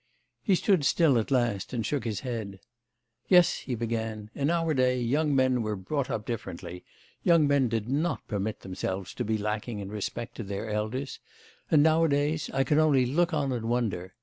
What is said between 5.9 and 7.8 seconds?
up differently. Young men